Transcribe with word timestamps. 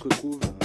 se 0.00 0.08
retrouve 0.08 0.59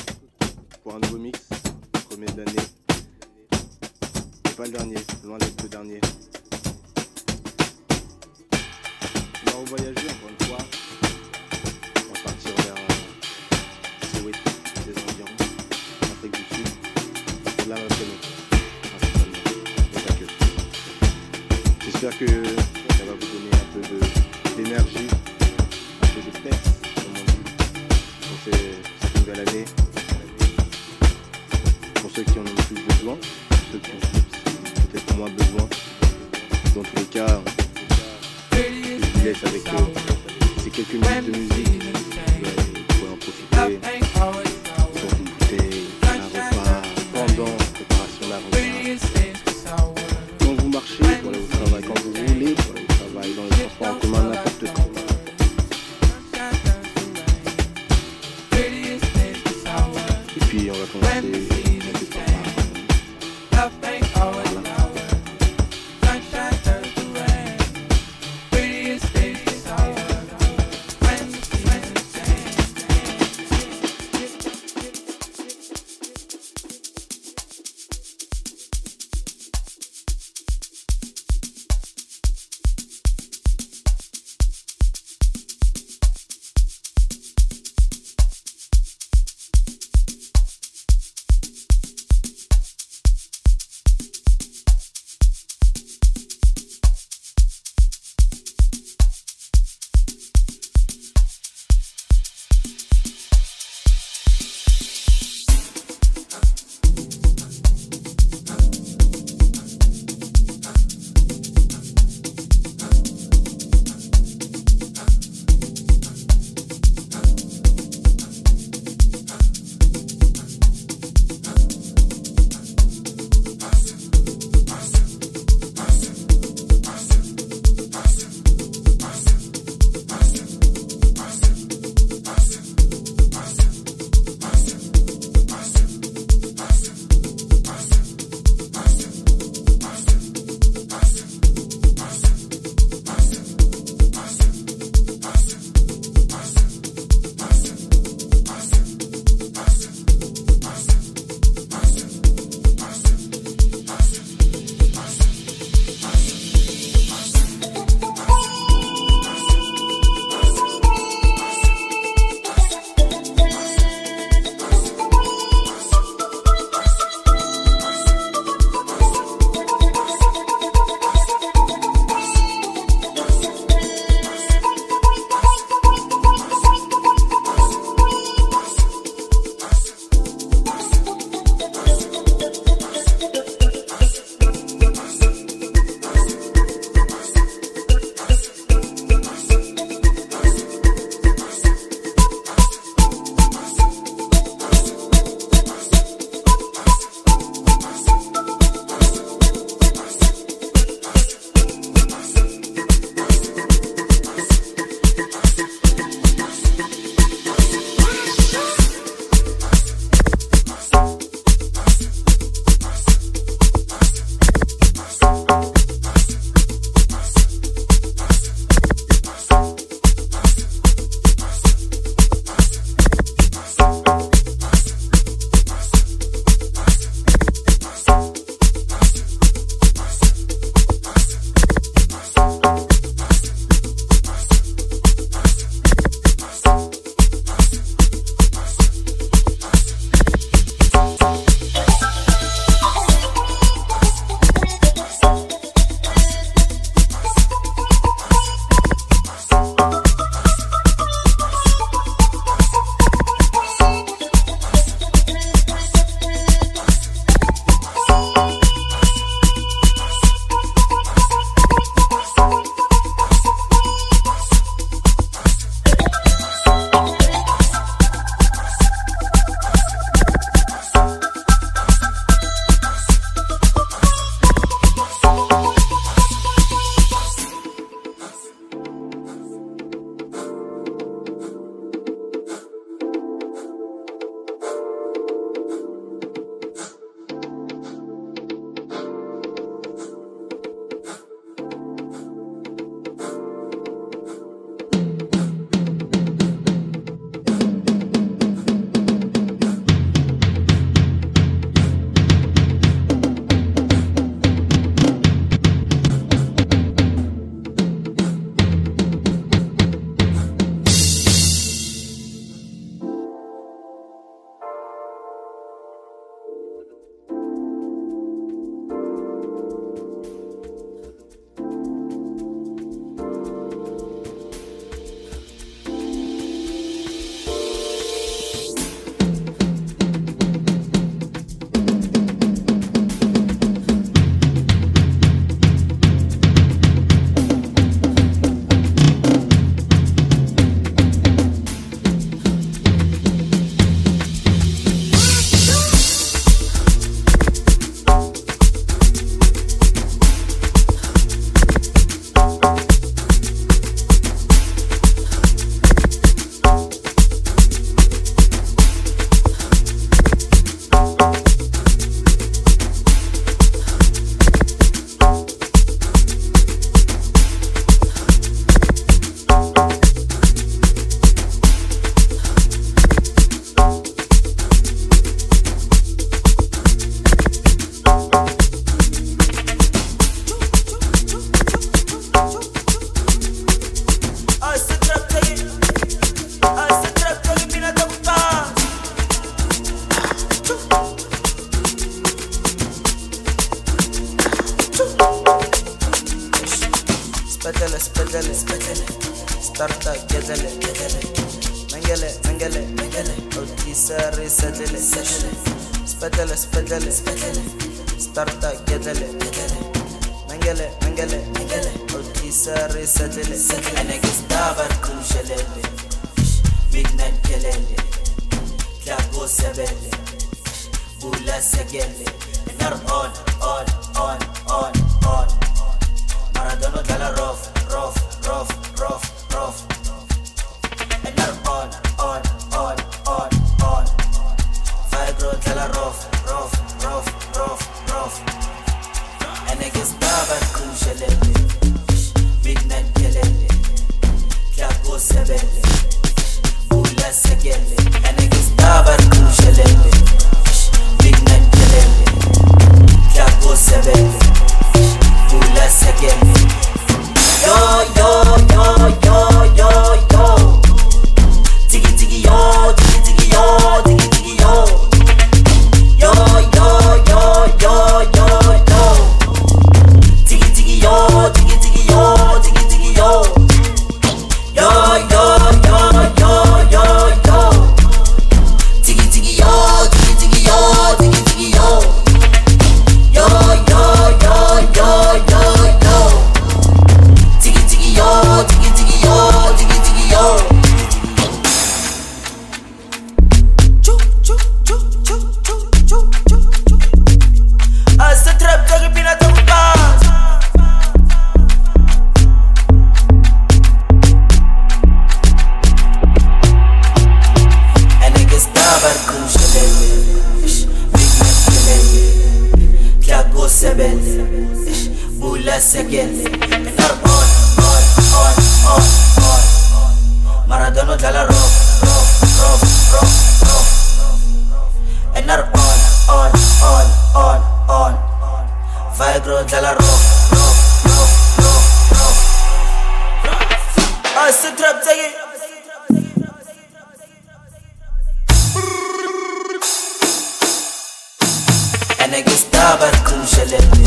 أنا 542.26 542.40
جستابر 542.40 543.12
كل 543.28 543.48
شلالي 543.56 544.04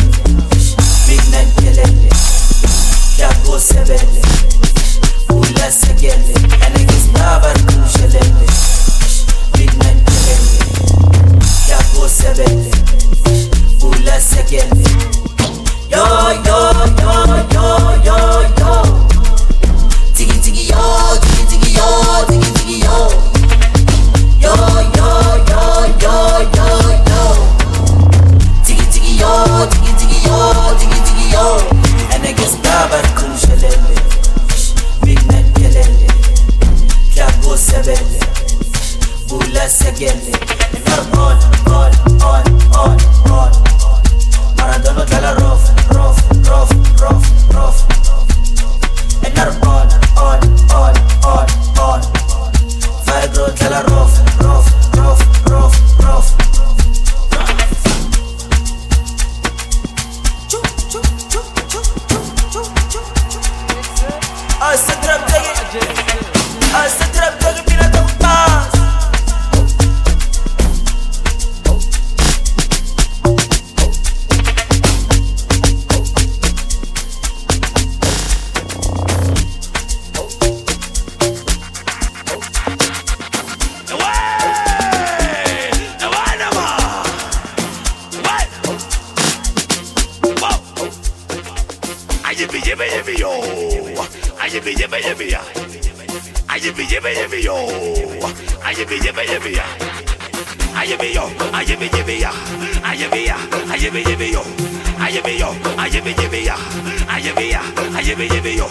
بينا 1.08 1.42
الكلالي 1.42 2.08
كابو 3.18 3.58
سبالي 3.58 4.22
ولا 5.30 5.70
سجالي 5.70 6.34
أنا 6.66 6.82
جستابر 6.82 7.52
كل 7.52 7.90
شلالي 7.98 8.46
بينا 9.54 9.92
الكلالي 9.92 10.58
كابو 11.68 12.06
سبالي 12.08 12.70
ولا 13.82 14.20
سجالي 14.20 14.84
يو 15.92 16.06
يو 16.46 16.70
يو 17.02 17.36
يو 17.54 17.90
يو, 18.04 18.40
يو 18.40 18.57
jibby 92.68 92.86
jibby 92.90 93.18
yo. 93.18 93.30
I 94.38 94.50
jibby 94.50 94.74
jibby 94.76 95.30
ya. 95.30 95.40
I 96.50 96.60
jibby 96.60 96.84
jibby 96.84 97.42
yo. 97.42 97.54
I 98.62 98.74
jibby 98.74 98.98
jibby 99.00 99.56
ya. 99.56 99.64
I 100.74 100.84
yo. 101.14 101.24
I 101.54 101.64
jibby 101.64 102.20
ya. 102.20 102.30
I 102.84 102.94
ya. 103.24 103.36
I 103.72 103.78
jibby 103.78 104.32
yo. 104.32 104.42
I 104.98 105.08
yo. 105.38 105.48
I 105.78 105.88
jibby 105.88 106.44
ya. 106.44 106.56
I 107.08 107.20
ya. 107.50 107.62
I 107.96 108.02
jibby 108.02 108.56
yo. 108.58 108.68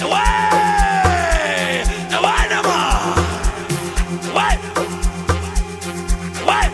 The 0.00 0.06
way. 0.10 1.84
The 2.10 2.18
way 2.26 2.42
number. 2.50 2.82
What? 4.34 4.58
What? 6.48 6.70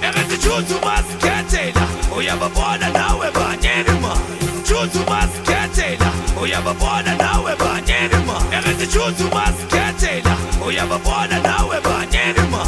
If 0.00 0.16
it's 0.16 0.28
the 0.32 0.38
truth, 0.48 0.70
you 0.70 0.80
must 0.80 1.20
get 1.20 1.52
it. 1.52 2.16
We 2.16 2.24
have 2.24 2.40
a 2.40 2.48
border 2.48 2.90
now, 2.92 3.18
we're 3.18 3.32
burning 3.32 3.84
him 3.84 4.04
up 4.06 4.41
chutu 4.72 4.98
masketela 5.10 6.10
uyababona 6.42 7.14
nawe 7.16 7.56
banyenima 7.56 8.36
ekati 8.56 8.86
chutu 8.86 9.24
masketela 9.34 10.36
uyababona 10.66 11.38
nawe 11.48 11.80
banyenima 11.80 12.66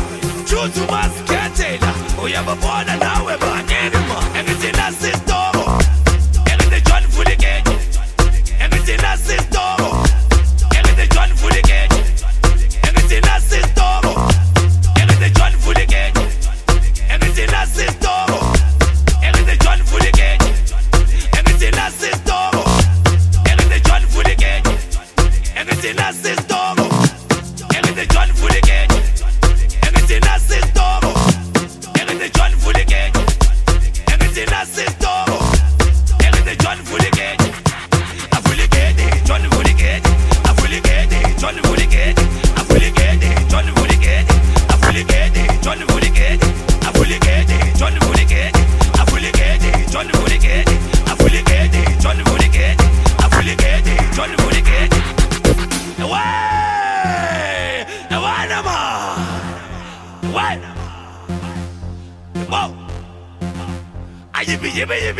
chutu 0.49 0.81
masketela 0.93 1.91
uyababona 2.25 2.97
nawe 2.97 3.37
banyenima 3.39 4.04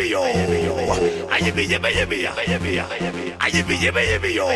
yibi 0.09 0.65
yo. 0.65 0.73
I 1.29 1.39
yibi 1.39 1.63
yibi 1.71 1.89
yibi 1.97 2.23
ya. 2.23 2.31
I 3.39 3.49
yibi 3.49 3.75
yibi 3.83 4.01
yibi 4.11 4.35
yo. 4.35 4.47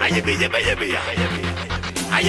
I 0.00 0.08
yibi 0.10 0.32
yibi 0.40 0.58
yibi 0.66 0.92
ya. 0.92 1.02
I 2.10 2.20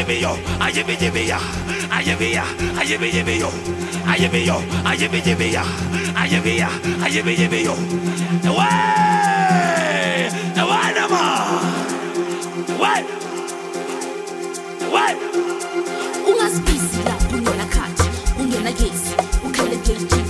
lapho 17.05 17.35
ungena 17.35 17.65
khathi 17.65 18.07
ungena 18.39 18.71
gesi 18.71 19.13
ukhele 19.45 19.77
gate 19.85 20.21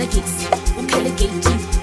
delegate, 0.00 0.76
we'll 0.76 0.86
delegate 0.86 1.30
you. 1.74 1.79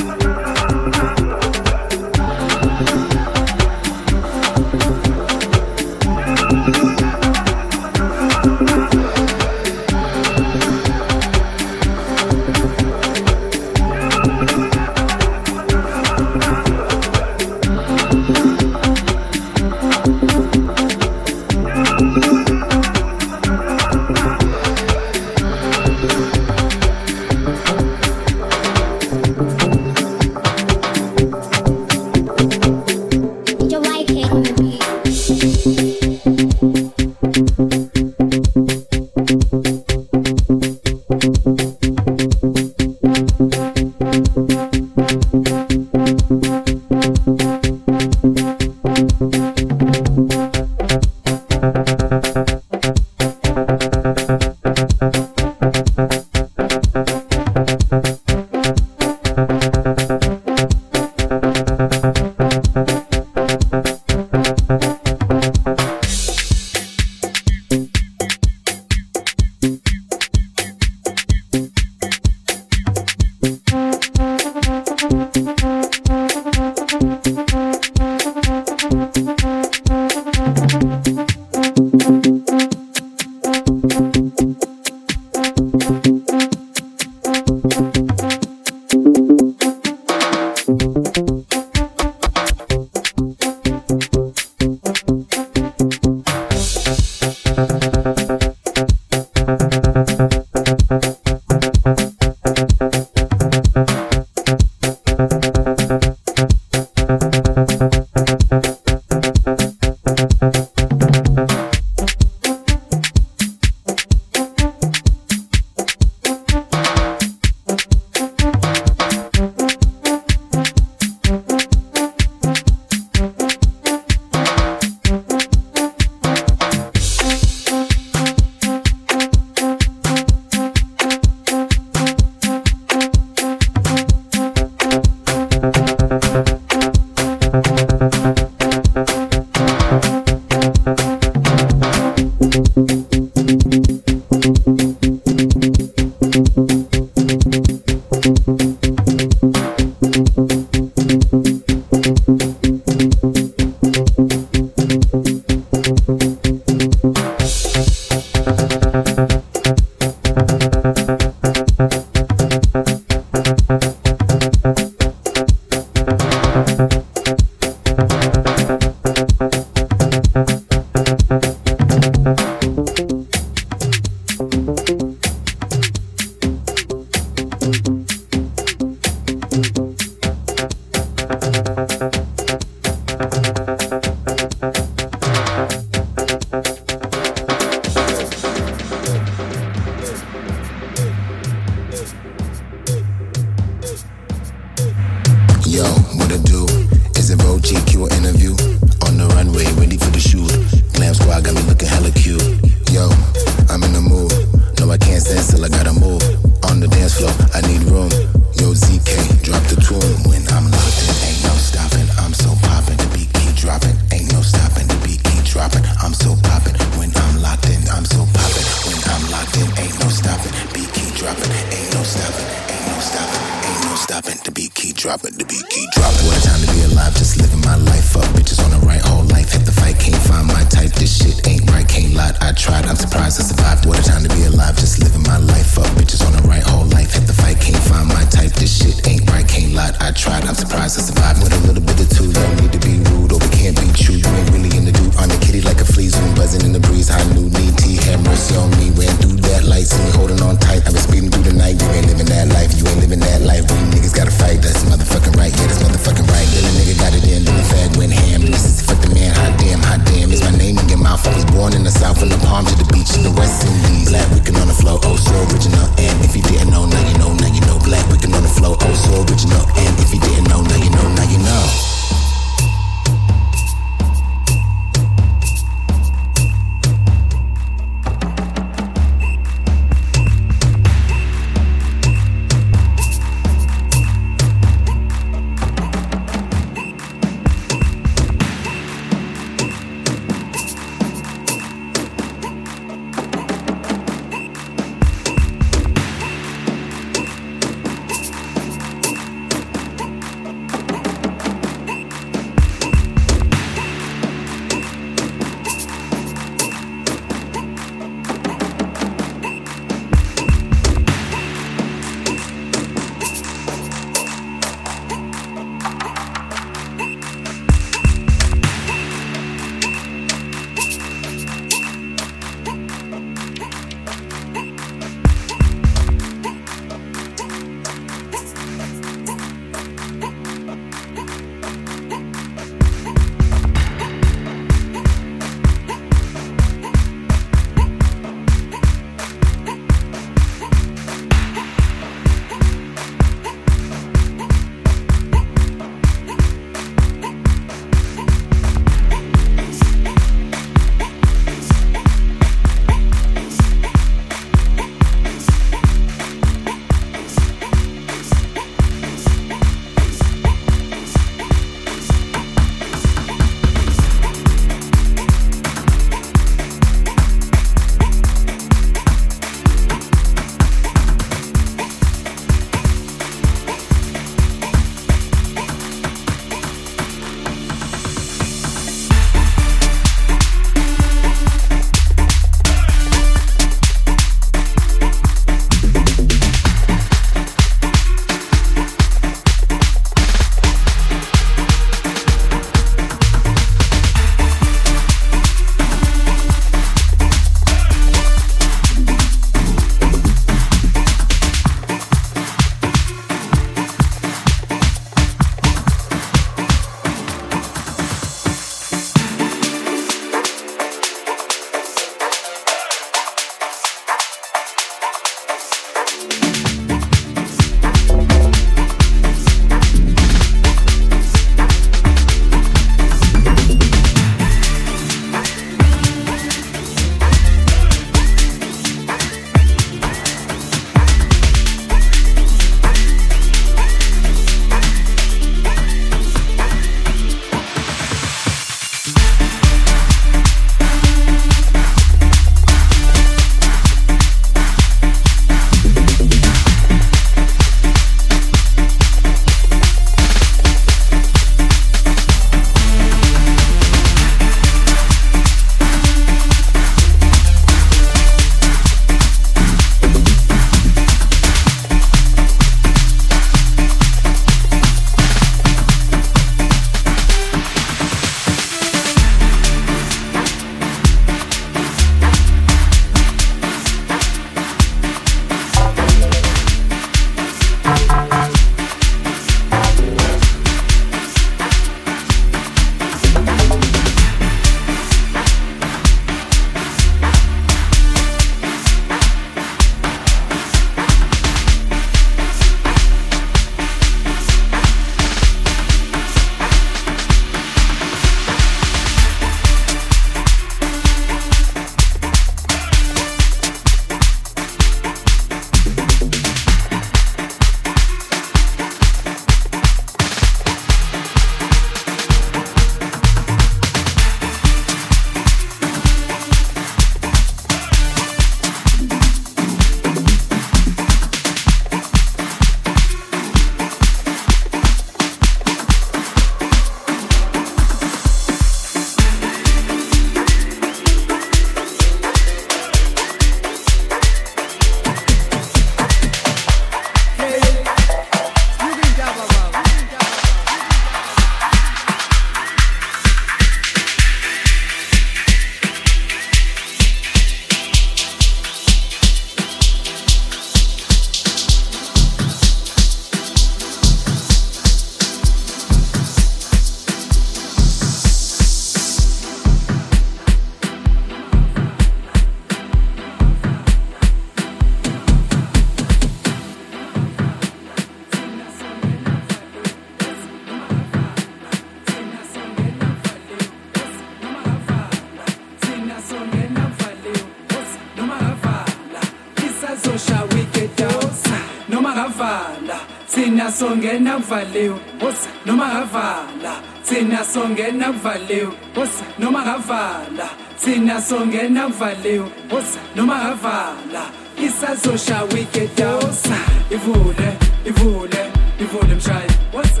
kuvaliwe 584.76 584.94
wosi 585.22 585.48
noma 585.66 585.86
ngavala 585.88 586.74
thina 587.04 587.44
songena 587.44 588.12
kuvaliwe 588.12 588.72
wosi 588.96 589.24
noma 589.38 589.62
ngavala 589.62 590.48
thina 590.78 591.20
songena 591.22 591.86
kuvaliwe 591.86 592.46
wosi 592.72 592.98
noma 593.16 593.34
ngavala 593.38 594.22
isazoshawa 594.66 595.58
igedosa 595.60 596.56
ivule 596.90 597.52
ivule 597.86 598.50
ivule 598.80 599.14
mshaye. 599.14 599.46
wosi 599.72 600.00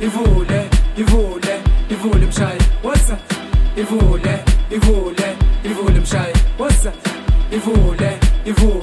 ivule 0.00 0.68
ivule 0.96 1.60
ivule 1.90 2.26
mshaye. 2.26 2.58
wosi 2.84 3.12
ivule 3.76 4.44
ivule 4.70 5.36
ivule 5.64 6.00
mshaye. 6.00 6.32
wosi 6.58 6.88
ivule 7.52 8.18
ivule 8.44 8.81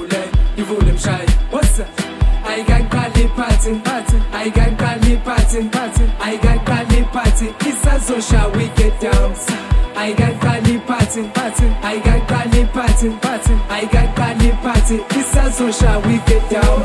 Mele 15.70 15.78
shall 15.78 16.02
we 16.02 16.18
get 16.26 16.50
down? 16.50 16.80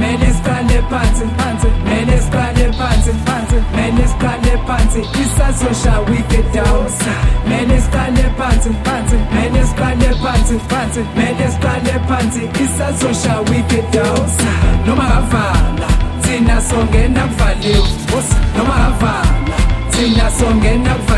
Mele 0.00 0.32
siqale 0.32 0.80
phansi 0.88 1.24
phansi 1.36 1.68
Mele 1.84 2.16
siqale 2.24 2.72
phansi 2.72 3.12
phansi 3.26 3.56
Mele 3.76 4.04
siqale 4.08 4.54
phansi 4.66 5.00
Isa 5.20 5.74
shall 5.74 6.04
we 6.06 6.16
get 6.32 6.50
down? 6.54 6.88
Mele 7.46 7.76
siqale 7.84 8.24
phansi 8.38 8.70
phansi 8.82 9.16
Mele 9.34 9.62
siqale 9.68 10.10
phansi 10.22 10.58
phansi 10.70 11.02
Mele 11.14 11.46
siqale 11.52 11.94
phansi 12.08 12.42
Isa 12.64 13.12
shall 13.12 13.44
we 13.44 13.60
get 13.68 13.92
down? 13.92 14.26
Noma 14.86 15.04
kavala 15.04 15.88
thina 16.22 16.60
songena 16.62 17.28
kuvaliwe 17.28 18.22
Noma 18.56 18.74
kavala 18.74 19.56
thina 19.90 20.30
songena 20.30 20.94
kuvaliwe 20.94 21.13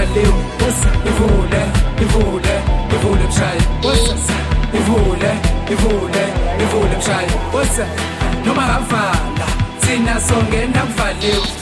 song 10.27 10.55
and 10.55 10.77
I'm 10.77 10.89
funny. 10.89 11.56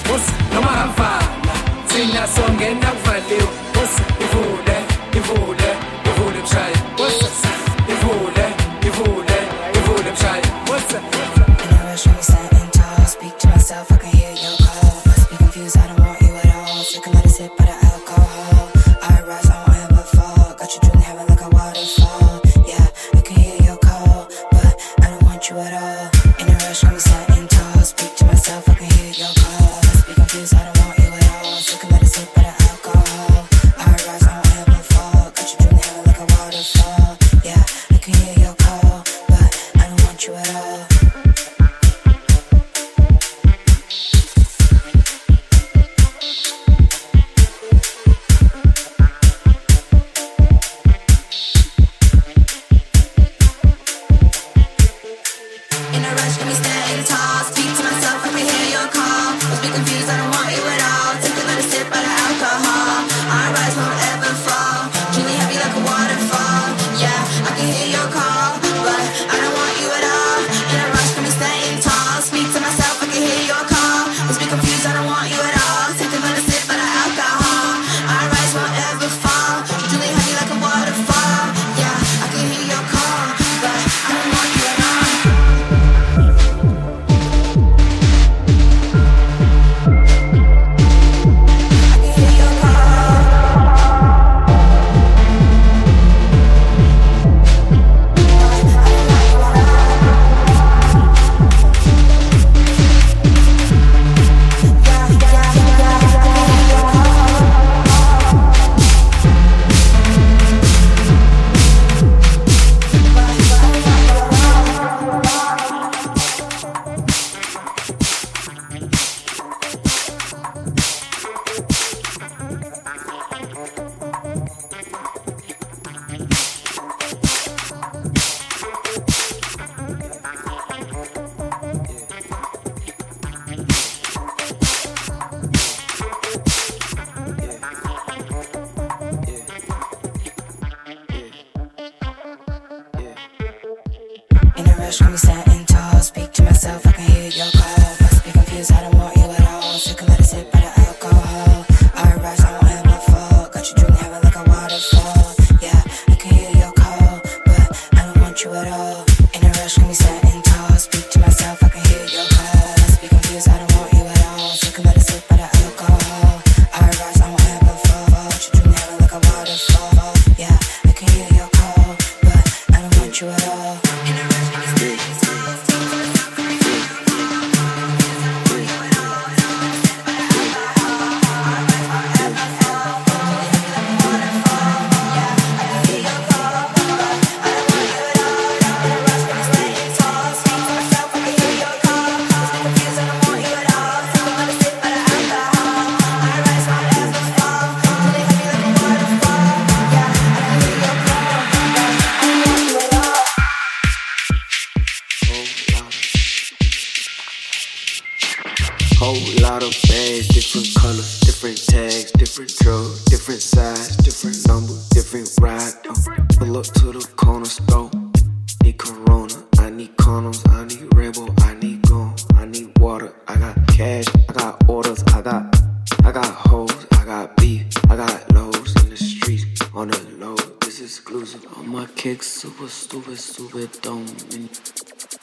kick 232.05 232.23
super 232.23 232.69
stupid, 232.69 233.17
stupid 233.17 233.71
dumb. 233.81 234.05
And 234.35 234.51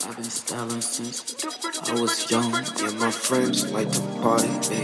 I've 0.04 0.16
been 0.16 0.24
styling 0.24 0.80
since 0.80 1.36
I 1.88 1.94
was 1.94 2.28
young. 2.28 2.50
Yeah, 2.50 2.90
my 2.98 3.08
friends 3.12 3.70
like 3.70 3.88
to 3.92 4.00
party, 4.20 4.48
they 4.66 4.82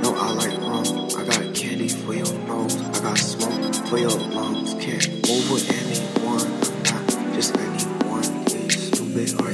know 0.00 0.14
I 0.16 0.32
like 0.40 0.56
rum. 0.58 0.86
I 1.18 1.24
got 1.28 1.54
candy 1.54 1.90
for 1.90 2.14
your 2.14 2.32
nose, 2.48 2.80
I 2.80 3.00
got 3.02 3.18
smoke 3.18 3.74
for 3.88 3.98
your 3.98 4.16
lungs. 4.32 4.72
Can't 4.82 5.06
move 5.28 5.50
with 5.52 5.68
anyone, 5.68 6.48
I'm 6.64 6.82
not 6.88 7.34
just 7.34 7.54
anyone. 7.58 8.24
Yeah, 8.48 8.64
you 8.64 8.70
stupid, 8.70 9.42
are 9.42 9.53